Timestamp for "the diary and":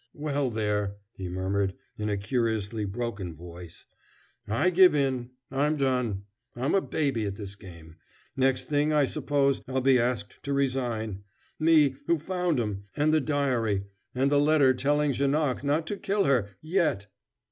13.13-14.31